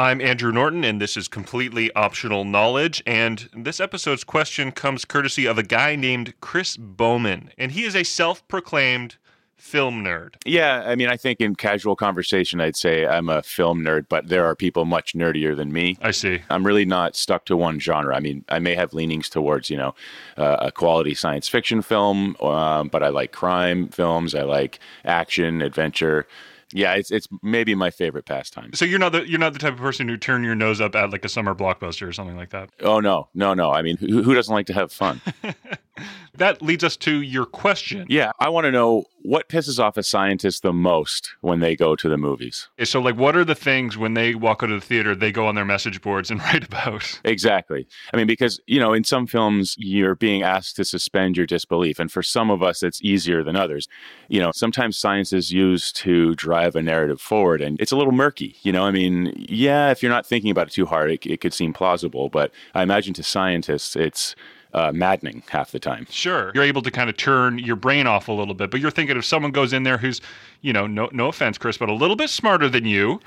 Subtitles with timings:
[0.00, 3.02] I'm Andrew Norton, and this is completely optional knowledge.
[3.04, 7.94] And this episode's question comes courtesy of a guy named Chris Bowman, and he is
[7.94, 9.16] a self proclaimed
[9.58, 10.36] film nerd.
[10.46, 14.28] Yeah, I mean, I think in casual conversation, I'd say I'm a film nerd, but
[14.28, 15.98] there are people much nerdier than me.
[16.00, 16.40] I see.
[16.48, 18.16] I'm really not stuck to one genre.
[18.16, 19.94] I mean, I may have leanings towards, you know,
[20.38, 24.34] uh, a quality science fiction film, um, but I like crime films.
[24.34, 26.26] I like action, adventure
[26.72, 28.72] yeah, it's it's maybe my favorite pastime.
[28.74, 30.94] So you're not the you're not the type of person who turn your nose up
[30.94, 32.70] at like a summer blockbuster or something like that.
[32.80, 33.70] Oh no, no, no.
[33.70, 35.20] I mean, who, who doesn't like to have fun?
[36.34, 38.06] that leads us to your question.
[38.08, 41.94] Yeah, I want to know what pisses off a scientist the most when they go
[41.94, 42.68] to the movies.
[42.84, 45.46] So, like, what are the things when they walk out of the theater they go
[45.46, 47.20] on their message boards and write about?
[47.24, 47.86] Exactly.
[48.12, 51.98] I mean, because you know, in some films you're being asked to suspend your disbelief,
[51.98, 53.88] and for some of us it's easier than others.
[54.28, 58.12] You know, sometimes science is used to drive a narrative forward, and it's a little
[58.12, 58.56] murky.
[58.62, 61.40] You know, I mean, yeah, if you're not thinking about it too hard, it, it
[61.40, 64.34] could seem plausible, but I imagine to scientists it's
[64.72, 66.06] uh, maddening half the time.
[66.10, 68.90] Sure, you're able to kind of turn your brain off a little bit, but you're
[68.90, 70.20] thinking if someone goes in there who's,
[70.60, 73.20] you know, no no offense, Chris, but a little bit smarter than you.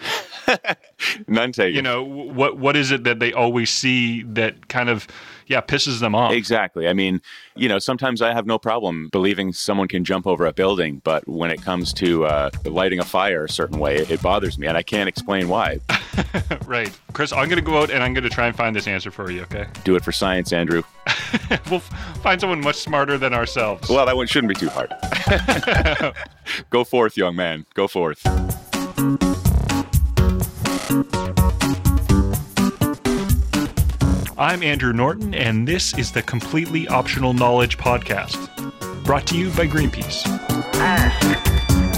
[1.27, 1.75] None taken.
[1.75, 2.57] You know what?
[2.57, 5.07] What is it that they always see that kind of
[5.47, 6.31] yeah, pisses them off.
[6.31, 6.87] Exactly.
[6.87, 7.21] I mean,
[7.55, 11.27] you know, sometimes I have no problem believing someone can jump over a building, but
[11.27, 14.67] when it comes to uh, lighting a fire a certain way, it, it bothers me,
[14.67, 15.79] and I can't explain why.
[16.65, 16.91] right.
[17.13, 19.11] Chris, I'm going to go out and I'm going to try and find this answer
[19.11, 19.67] for you, okay?
[19.83, 20.83] Do it for science, Andrew.
[21.69, 23.89] we'll find someone much smarter than ourselves.
[23.89, 24.93] Well, that one shouldn't be too hard.
[26.69, 27.65] go forth, young man.
[27.73, 28.23] Go forth.
[34.35, 38.49] I'm Andrew Norton, and this is the Completely Optional Knowledge Podcast,
[39.03, 40.25] brought to you by Greenpeace.
[40.77, 41.23] Ask,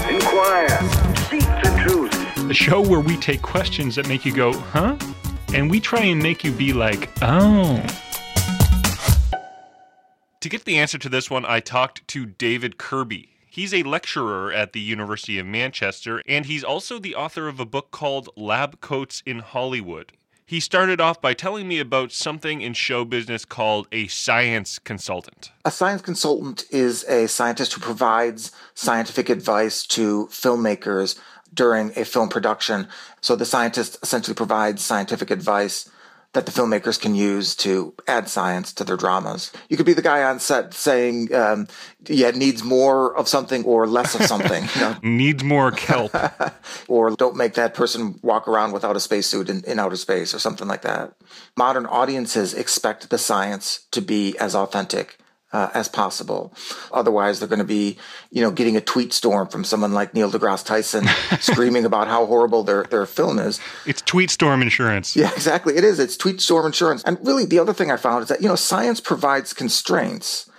[0.06, 0.68] inquire,
[1.30, 2.46] seek the truth.
[2.46, 4.98] The show where we take questions that make you go, huh?
[5.54, 7.82] And we try and make you be like, oh.
[10.40, 13.30] To get the answer to this one, I talked to David Kirby.
[13.48, 17.64] He's a lecturer at the University of Manchester, and he's also the author of a
[17.64, 20.12] book called Lab Coats in Hollywood.
[20.48, 25.50] He started off by telling me about something in show business called a science consultant.
[25.64, 31.18] A science consultant is a scientist who provides scientific advice to filmmakers
[31.52, 32.86] during a film production.
[33.22, 35.90] So the scientist essentially provides scientific advice
[36.32, 39.52] that the filmmakers can use to add science to their dramas.
[39.68, 41.68] You could be the guy on set saying, um,
[42.06, 44.68] yeah, it needs more of something or less of something.
[44.74, 44.96] You know?
[45.02, 46.14] needs more kelp.
[46.88, 50.38] or don't make that person walk around without a spacesuit in, in outer space or
[50.38, 51.14] something like that.
[51.56, 55.18] Modern audiences expect the science to be as authentic
[55.52, 56.52] uh, as possible.
[56.92, 57.96] Otherwise, they're going to be,
[58.30, 61.06] you know, getting a tweet storm from someone like Neil deGrasse Tyson
[61.40, 63.60] screaming about how horrible their, their film is.
[63.86, 65.16] It's tweet storm insurance.
[65.16, 65.76] Yeah, exactly.
[65.76, 65.98] It is.
[65.98, 67.02] It's tweet storm insurance.
[67.04, 70.50] And really, the other thing I found is that, you know, science provides constraints.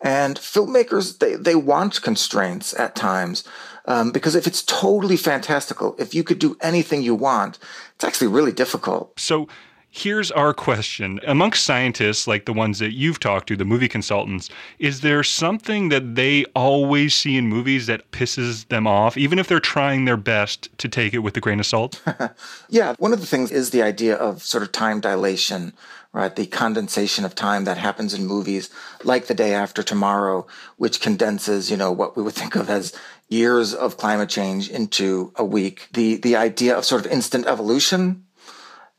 [0.00, 3.42] And filmmakers, they, they want constraints at times.
[3.86, 7.58] Um, because if it's totally fantastical, if you could do anything you want,
[7.94, 9.18] it's actually really difficult.
[9.18, 9.48] So
[9.90, 11.18] Here's our question.
[11.26, 15.88] Amongst scientists like the ones that you've talked to, the movie consultants, is there something
[15.88, 20.18] that they always see in movies that pisses them off, even if they're trying their
[20.18, 22.02] best to take it with a grain of salt?
[22.68, 25.72] yeah, one of the things is the idea of sort of time dilation,
[26.12, 26.36] right?
[26.36, 28.68] The condensation of time that happens in movies
[29.04, 30.46] like The Day After Tomorrow,
[30.76, 32.92] which condenses, you know, what we would think of as
[33.30, 35.88] years of climate change into a week.
[35.92, 38.24] The the idea of sort of instant evolution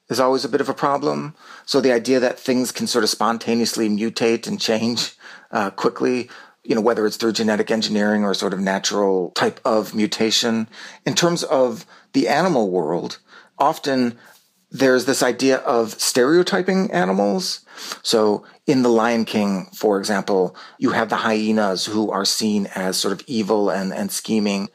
[0.09, 1.35] is always a bit of a problem.
[1.65, 5.15] So the idea that things can sort of spontaneously mutate and change
[5.51, 6.29] uh, quickly,
[6.63, 10.67] you know, whether it's through genetic engineering or sort of natural type of mutation.
[11.05, 13.19] In terms of the animal world,
[13.57, 14.17] often
[14.71, 17.65] there's this idea of stereotyping animals.
[18.03, 22.97] So in The Lion King, for example, you have the hyenas who are seen as
[22.97, 24.69] sort of evil and, and scheming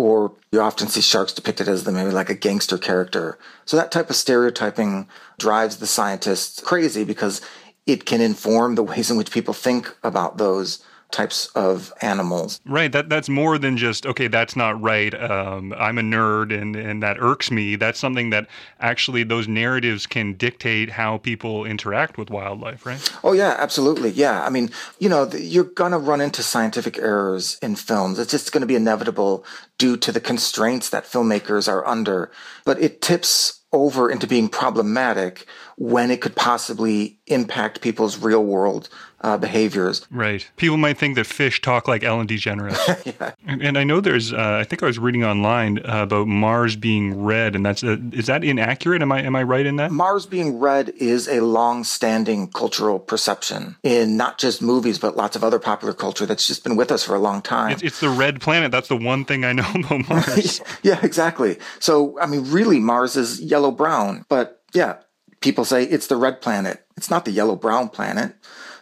[0.00, 3.38] or you often see sharks depicted as the maybe like a gangster character.
[3.64, 7.40] So that type of stereotyping drives the scientists crazy because
[7.86, 10.82] it can inform the ways in which people think about those
[11.12, 12.60] types of animals.
[12.64, 12.90] Right.
[12.92, 14.28] That that's more than just okay.
[14.28, 15.14] That's not right.
[15.14, 17.76] Um, I'm a nerd, and and that irks me.
[17.76, 18.46] That's something that
[18.80, 22.86] actually those narratives can dictate how people interact with wildlife.
[22.86, 23.18] Right.
[23.24, 24.10] Oh yeah, absolutely.
[24.10, 24.44] Yeah.
[24.44, 28.18] I mean, you know, you're gonna run into scientific errors in films.
[28.18, 29.44] It's just going to be inevitable
[29.78, 32.30] due to the constraints that filmmakers are under.
[32.64, 35.46] But it tips over into being problematic
[35.80, 38.90] when it could possibly impact people's real world
[39.22, 40.06] uh, behaviors.
[40.10, 40.46] Right.
[40.58, 43.14] People might think that fish talk like Ellen DeGeneres.
[43.20, 43.32] yeah.
[43.46, 46.76] and, and, I know there's, uh, I think I was reading online uh, about Mars
[46.76, 49.00] being red, and that's, uh, is that inaccurate?
[49.00, 49.90] Am I, am I right in that?
[49.90, 55.34] Mars being red is a long standing cultural perception in not just movies, but lots
[55.34, 57.72] of other popular culture that's just been with us for a long time.
[57.72, 58.70] It's, it's the red planet.
[58.70, 60.60] That's the one thing I know about Mars.
[60.82, 61.58] yeah, exactly.
[61.78, 64.96] So, I mean, really, Mars is yellow brown, but yeah,
[65.40, 66.84] people say it's the red planet.
[66.96, 68.34] It's not the yellow brown planet.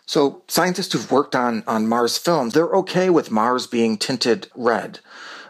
[0.07, 5.01] So scientists who've worked on, on Mars films, they're okay with Mars being tinted red,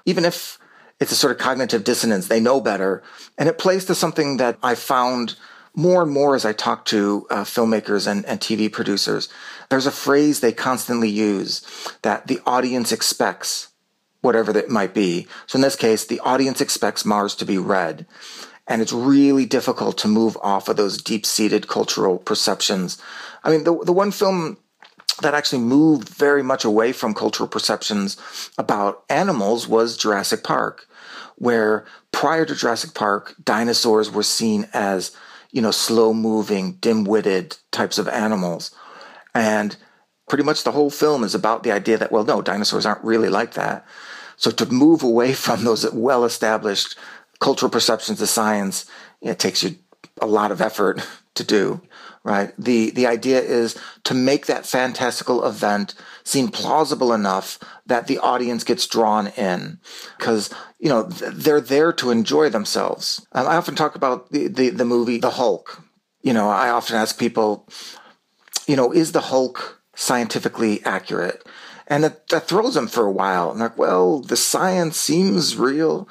[0.04, 0.58] even if
[1.00, 2.26] it's a sort of cognitive dissonance.
[2.26, 3.02] They know better.
[3.38, 5.36] And it plays to something that I found
[5.74, 9.28] more and more as I talk to uh, filmmakers and, and TV producers.
[9.68, 11.62] There's a phrase they constantly use
[12.02, 13.68] that the audience expects,
[14.20, 15.28] whatever that might be.
[15.46, 18.06] So in this case, the audience expects Mars to be red.
[18.68, 23.00] And it's really difficult to move off of those deep seated cultural perceptions
[23.44, 24.58] I mean, the the one film
[25.22, 28.16] that actually moved very much away from cultural perceptions
[28.56, 30.86] about animals was Jurassic Park,
[31.36, 35.16] where prior to Jurassic Park, dinosaurs were seen as,
[35.50, 38.70] you know, slow moving, dim witted types of animals.
[39.34, 39.76] And
[40.28, 43.28] pretty much the whole film is about the idea that, well, no, dinosaurs aren't really
[43.28, 43.84] like that.
[44.36, 46.96] So to move away from those well established
[47.40, 48.86] cultural perceptions of science,
[49.20, 49.76] it takes you
[50.20, 51.80] a lot of effort to do
[52.28, 52.52] right?
[52.58, 53.74] The, the idea is
[54.04, 55.94] to make that fantastical event
[56.24, 59.78] seem plausible enough that the audience gets drawn in
[60.18, 63.26] because, you know, they're there to enjoy themselves.
[63.32, 65.82] Um, I often talk about the, the, the movie The Hulk.
[66.20, 67.66] You know, I often ask people,
[68.66, 71.46] you know, is the Hulk scientifically accurate?
[71.86, 73.50] And that, that throws them for a while.
[73.50, 76.06] And like, well, the science seems real.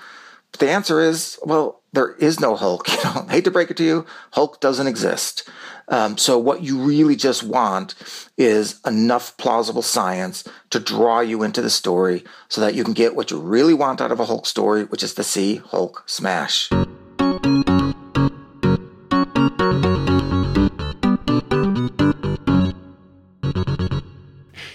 [0.57, 2.87] But the answer is, well, there is no Hulk.
[2.97, 5.47] You know, I hate to break it to you, Hulk doesn't exist.
[5.87, 7.93] Um, so what you really just want
[8.39, 13.15] is enough plausible science to draw you into the story so that you can get
[13.15, 16.71] what you really want out of a Hulk story, which is to see Hulk smash.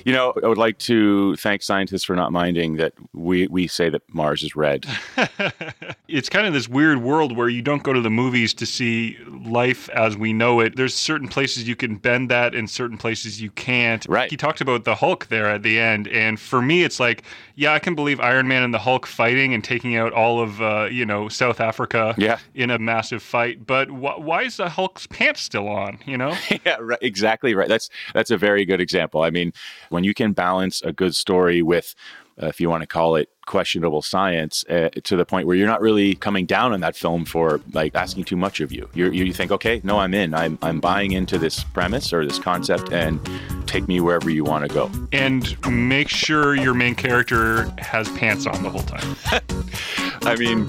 [0.04, 3.88] You know, I would like to thank scientists for not minding that we, we say
[3.88, 4.86] that Mars is red.
[6.12, 9.16] it's kind of this weird world where you don't go to the movies to see
[9.46, 10.76] life as we know it.
[10.76, 14.04] There's certain places you can bend that and certain places you can't.
[14.08, 14.30] Right.
[14.30, 16.08] He talked about the Hulk there at the end.
[16.08, 17.22] And for me, it's like,
[17.54, 20.60] yeah, I can believe Iron Man and the Hulk fighting and taking out all of,
[20.60, 22.38] uh, you know, South Africa yeah.
[22.54, 23.66] in a massive fight.
[23.66, 26.36] But wh- why is the Hulk's pants still on, you know?
[26.66, 27.68] yeah, right, exactly right.
[27.68, 29.22] That's, that's a very good example.
[29.22, 29.52] I mean,
[29.88, 31.94] when you can balance a good story with,
[32.40, 35.66] uh, if you want to call it questionable science, uh, to the point where you're
[35.66, 38.88] not really coming down on that film for like asking too much of you.
[38.94, 40.32] You're, you think, okay, no, I'm in.
[40.34, 43.20] I'm, I'm buying into this premise or this concept, and
[43.66, 44.90] take me wherever you want to go.
[45.12, 49.16] And make sure your main character has pants on the whole time.
[50.22, 50.66] I mean,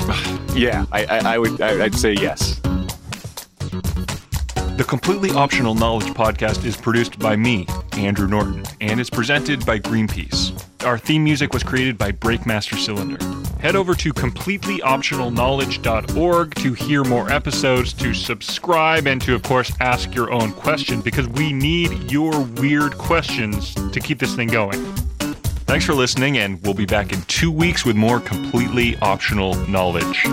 [0.57, 2.59] yeah, I, I, I would, I, I'd say yes.
[4.75, 9.77] The Completely Optional Knowledge podcast is produced by me, Andrew Norton, and is presented by
[9.77, 10.59] Greenpeace.
[10.83, 13.17] Our theme music was created by Breakmaster Cylinder.
[13.59, 20.13] Head over to completelyoptionalknowledge.org to hear more episodes, to subscribe, and to, of course, ask
[20.13, 24.83] your own question because we need your weird questions to keep this thing going.
[25.65, 30.25] Thanks for listening, and we'll be back in two weeks with more completely optional knowledge.